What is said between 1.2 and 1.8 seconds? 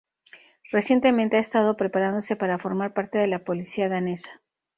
ha estado